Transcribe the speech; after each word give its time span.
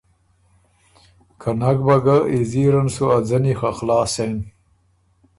که 1.41 1.49
نک 1.59 1.77
بَه 1.85 1.97
ګه 2.05 2.17
ایزیره 2.33 2.81
ن 2.85 2.87
سُو 2.95 3.05
ا 3.17 3.19
ځنی 3.29 3.53
خه 3.59 3.69
خلاص 3.77 4.09
سېن۔ 4.15 4.35